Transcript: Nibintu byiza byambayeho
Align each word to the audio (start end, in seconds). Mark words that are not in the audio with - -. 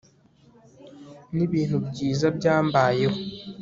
Nibintu 1.35 1.75
byiza 1.87 2.27
byambayeho 2.37 3.17